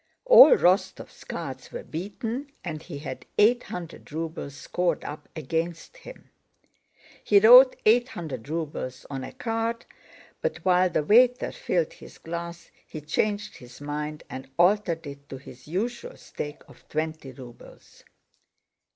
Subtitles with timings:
[0.25, 6.31] All Rostóv's cards were beaten and he had eight hundred rubles scored up against him.
[7.23, 9.85] He wrote "800 rubles" on a card,
[10.41, 15.37] but while the waiter filled his glass he changed his mind and altered it to
[15.37, 18.03] his usual stake of twenty rubles.